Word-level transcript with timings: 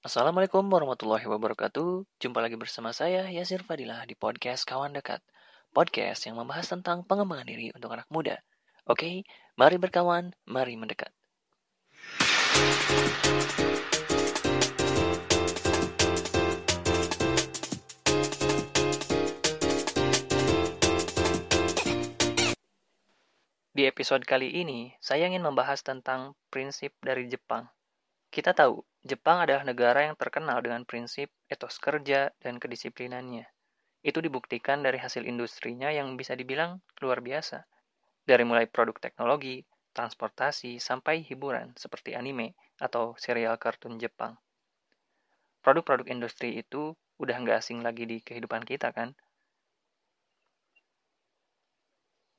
Assalamualaikum 0.00 0.64
warahmatullahi 0.64 1.28
wabarakatuh. 1.28 2.08
Jumpa 2.24 2.40
lagi 2.40 2.56
bersama 2.56 2.88
saya 2.88 3.28
Yasir 3.28 3.60
Fadilah 3.60 4.08
di 4.08 4.16
podcast 4.16 4.64
Kawan 4.64 4.96
Dekat. 4.96 5.20
Podcast 5.76 6.24
yang 6.24 6.40
membahas 6.40 6.72
tentang 6.72 7.04
pengembangan 7.04 7.44
diri 7.44 7.68
untuk 7.76 7.92
anak 7.92 8.08
muda. 8.08 8.40
Oke, 8.88 9.28
mari 9.60 9.76
berkawan, 9.76 10.32
mari 10.48 10.80
mendekat. 10.80 11.12
Di 23.76 23.84
episode 23.84 24.24
kali 24.24 24.48
ini, 24.48 24.96
saya 24.96 25.28
ingin 25.28 25.44
membahas 25.44 25.84
tentang 25.84 26.32
prinsip 26.48 26.96
dari 27.04 27.28
Jepang. 27.28 27.68
Kita 28.32 28.56
tahu, 28.56 28.80
Jepang 29.04 29.38
adalah 29.44 29.60
negara 29.70 30.00
yang 30.08 30.16
terkenal 30.22 30.58
dengan 30.64 30.82
prinsip 30.90 31.28
etos 31.54 31.76
kerja 31.76 32.32
dan 32.40 32.54
kedisiplinannya. 32.62 33.44
Itu 34.10 34.18
dibuktikan 34.26 34.78
dari 34.86 34.98
hasil 35.04 35.22
industrinya 35.32 35.88
yang 35.98 36.08
bisa 36.20 36.32
dibilang 36.40 36.72
luar 37.02 37.20
biasa. 37.28 37.58
Dari 38.30 38.44
mulai 38.50 38.66
produk 38.74 38.96
teknologi, 39.06 39.56
transportasi, 39.96 40.72
sampai 40.88 41.16
hiburan 41.28 41.68
seperti 41.82 42.10
anime 42.20 42.48
atau 42.86 43.06
serial 43.24 43.56
kartun 43.64 43.94
Jepang. 44.04 44.34
Produk-produk 45.64 46.04
industri 46.14 46.50
itu 46.62 46.82
udah 47.22 47.36
nggak 47.42 47.58
asing 47.64 47.80
lagi 47.86 48.04
di 48.10 48.18
kehidupan 48.26 48.60
kita 48.70 48.88
kan? 48.96 49.08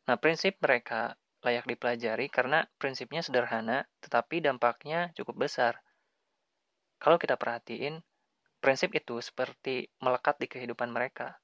Nah, 0.07 0.13
prinsip 0.23 0.53
mereka 0.65 1.01
layak 1.45 1.65
dipelajari 1.71 2.25
karena 2.37 2.59
prinsipnya 2.79 3.21
sederhana, 3.25 3.77
tetapi 4.03 4.35
dampaknya 4.47 4.99
cukup 5.17 5.35
besar. 5.49 5.73
Kalau 7.01 7.17
kita 7.17 7.33
perhatiin, 7.33 7.97
prinsip 8.61 8.93
itu 8.93 9.17
seperti 9.17 9.89
melekat 9.97 10.37
di 10.37 10.45
kehidupan 10.45 10.93
mereka. 10.93 11.41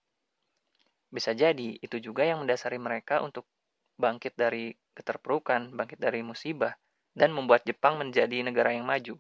Bisa 1.10 1.34
jadi 1.34 1.82
itu 1.82 1.98
juga 1.98 2.22
yang 2.22 2.46
mendasari 2.46 2.78
mereka 2.78 3.26
untuk 3.26 3.50
bangkit 3.98 4.38
dari 4.38 4.78
keterpurukan, 4.94 5.74
bangkit 5.74 5.98
dari 5.98 6.22
musibah, 6.22 6.78
dan 7.18 7.34
membuat 7.34 7.66
Jepang 7.66 7.98
menjadi 7.98 8.46
negara 8.46 8.70
yang 8.70 8.86
maju. 8.86 9.18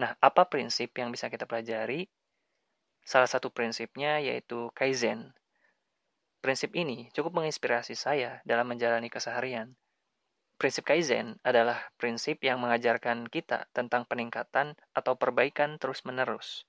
Nah, 0.00 0.16
apa 0.24 0.48
prinsip 0.48 0.96
yang 0.96 1.12
bisa 1.12 1.28
kita 1.28 1.44
pelajari? 1.44 2.08
Salah 3.04 3.28
satu 3.28 3.52
prinsipnya 3.52 4.16
yaitu 4.24 4.72
Kaizen, 4.72 5.36
Prinsip 6.44 6.76
ini 6.76 7.08
cukup 7.16 7.40
menginspirasi 7.40 7.96
saya 7.96 8.44
dalam 8.44 8.68
menjalani 8.68 9.08
keseharian. 9.08 9.72
Prinsip 10.64 10.88
Kaizen 10.88 11.36
adalah 11.44 11.92
prinsip 12.00 12.40
yang 12.40 12.56
mengajarkan 12.56 13.28
kita 13.28 13.68
tentang 13.76 14.08
peningkatan 14.08 14.80
atau 14.96 15.12
perbaikan 15.12 15.76
terus-menerus. 15.76 16.64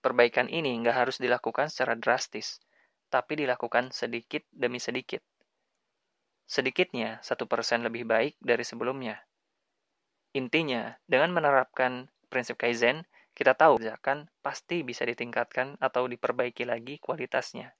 Perbaikan 0.00 0.48
ini 0.48 0.72
nggak 0.80 0.96
harus 0.96 1.20
dilakukan 1.20 1.68
secara 1.68 1.92
drastis, 1.92 2.64
tapi 3.12 3.36
dilakukan 3.36 3.92
sedikit 3.92 4.48
demi 4.48 4.80
sedikit. 4.80 5.20
Sedikitnya, 6.48 7.20
satu 7.20 7.44
persen 7.44 7.84
lebih 7.84 8.08
baik 8.08 8.40
dari 8.40 8.64
sebelumnya. 8.64 9.20
Intinya, 10.32 10.96
dengan 11.04 11.36
menerapkan 11.36 12.08
prinsip 12.32 12.56
Kaizen, 12.56 13.04
kita 13.36 13.52
tahu 13.52 13.76
akan 13.84 14.32
pasti 14.40 14.80
bisa 14.80 15.04
ditingkatkan 15.04 15.76
atau 15.84 16.08
diperbaiki 16.08 16.64
lagi 16.64 16.96
kualitasnya 16.96 17.76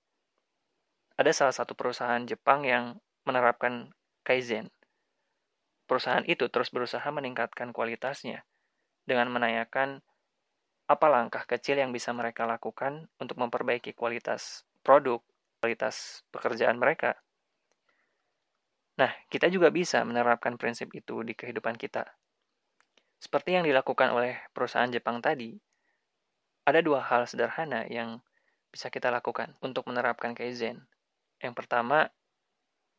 ada 1.15 1.31
salah 1.31 1.55
satu 1.55 1.79
perusahaan 1.79 2.23
Jepang 2.27 2.67
yang 2.67 2.99
menerapkan 3.23 3.95
Kaizen. 4.27 4.74
Perusahaan 5.85 6.25
itu 6.25 6.49
terus 6.49 6.73
berusaha 6.73 7.05
meningkatkan 7.13 7.71
kualitasnya 7.71 8.45
dengan 9.05 9.29
menanyakan 9.29 10.01
apa 10.85 11.07
langkah 11.09 11.45
kecil 11.49 11.81
yang 11.81 11.93
bisa 11.93 12.13
mereka 12.13 12.45
lakukan 12.45 13.09
untuk 13.17 13.41
memperbaiki 13.41 13.97
kualitas 13.97 14.69
produk, 14.85 15.21
kualitas 15.61 16.25
pekerjaan 16.29 16.77
mereka. 16.77 17.17
Nah, 19.01 19.11
kita 19.27 19.51
juga 19.51 19.73
bisa 19.75 20.05
menerapkan 20.07 20.55
prinsip 20.61 20.93
itu 20.95 21.25
di 21.27 21.35
kehidupan 21.35 21.75
kita. 21.75 22.05
Seperti 23.19 23.57
yang 23.57 23.65
dilakukan 23.65 24.13
oleh 24.13 24.37
perusahaan 24.53 24.87
Jepang 24.93 25.19
tadi, 25.25 25.57
ada 26.65 26.81
dua 26.85 27.01
hal 27.05 27.25
sederhana 27.29 27.89
yang 27.89 28.21
bisa 28.69 28.93
kita 28.93 29.09
lakukan 29.09 29.57
untuk 29.65 29.89
menerapkan 29.89 30.37
Kaizen. 30.37 30.85
Yang 31.41 31.55
pertama, 31.65 32.13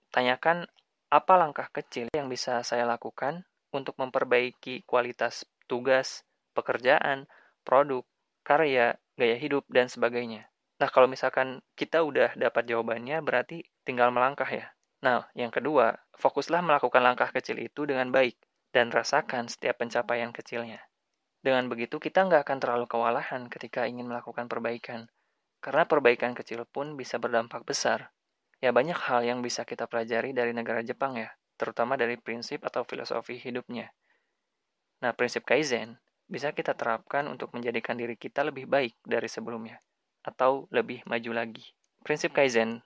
tanyakan 0.10 0.70
apa 1.16 1.40
langkah 1.40 1.72
kecil 1.72 2.12
yang 2.12 2.28
bisa 2.28 2.60
saya 2.68 2.84
lakukan 2.84 3.48
untuk 3.72 3.96
memperbaiki 3.96 4.84
kualitas 4.84 5.48
tugas, 5.64 6.28
pekerjaan, 6.52 7.32
produk, 7.64 8.04
karya, 8.44 9.00
gaya 9.16 9.40
hidup, 9.40 9.64
dan 9.72 9.88
sebagainya. 9.88 10.52
Nah, 10.76 10.92
kalau 10.92 11.08
misalkan 11.08 11.64
kita 11.80 12.04
udah 12.04 12.36
dapat 12.36 12.68
jawabannya, 12.68 13.24
berarti 13.24 13.64
tinggal 13.88 14.12
melangkah 14.12 14.48
ya. 14.52 14.76
Nah, 15.08 15.24
yang 15.40 15.56
kedua, 15.56 15.96
fokuslah 16.20 16.60
melakukan 16.60 17.00
langkah 17.00 17.32
kecil 17.32 17.64
itu 17.64 17.88
dengan 17.88 18.12
baik 18.12 18.36
dan 18.76 18.92
rasakan 18.92 19.48
setiap 19.48 19.80
pencapaian 19.80 20.36
kecilnya. 20.36 20.84
Dengan 21.40 21.72
begitu, 21.72 21.96
kita 21.96 22.28
nggak 22.28 22.44
akan 22.44 22.58
terlalu 22.60 22.86
kewalahan 22.92 23.48
ketika 23.48 23.88
ingin 23.88 24.12
melakukan 24.12 24.52
perbaikan, 24.52 25.08
karena 25.64 25.88
perbaikan 25.88 26.36
kecil 26.36 26.68
pun 26.68 27.00
bisa 27.00 27.16
berdampak 27.24 27.64
besar 27.64 28.12
Ya 28.64 28.72
banyak 28.72 28.96
hal 28.96 29.28
yang 29.28 29.40
bisa 29.44 29.68
kita 29.68 29.86
pelajari 29.86 30.32
dari 30.32 30.56
negara 30.56 30.80
Jepang 30.82 31.20
ya, 31.20 31.30
terutama 31.60 32.00
dari 32.00 32.16
prinsip 32.16 32.64
atau 32.64 32.88
filosofi 32.88 33.40
hidupnya. 33.40 33.92
Nah, 35.04 35.12
prinsip 35.12 35.44
Kaizen 35.44 36.00
bisa 36.26 36.56
kita 36.56 36.74
terapkan 36.74 37.28
untuk 37.30 37.54
menjadikan 37.54 37.94
diri 38.00 38.18
kita 38.18 38.42
lebih 38.42 38.66
baik 38.66 38.96
dari 39.06 39.30
sebelumnya, 39.30 39.78
atau 40.24 40.66
lebih 40.74 41.04
maju 41.06 41.32
lagi. 41.36 41.66
Prinsip 42.02 42.34
Kaizen 42.34 42.82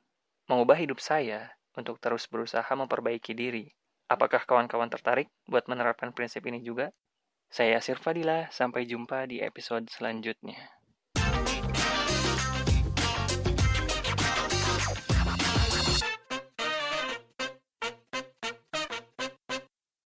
mengubah 0.49 0.75
hidup 0.75 0.97
saya 0.99 1.53
untuk 1.77 2.01
terus 2.01 2.25
berusaha 2.27 2.67
memperbaiki 2.67 3.31
diri. 3.37 3.69
Apakah 4.09 4.41
kawan-kawan 4.43 4.89
tertarik 4.89 5.29
buat 5.45 5.69
menerapkan 5.69 6.09
prinsip 6.11 6.41
ini 6.49 6.65
juga? 6.65 6.89
Saya 7.49 7.77
Sirfadila, 7.81 8.49
sampai 8.49 8.85
jumpa 8.89 9.29
di 9.29 9.41
episode 9.41 9.85
selanjutnya. 9.89 10.78